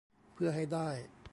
[0.33, 0.89] เพื่อให้ได้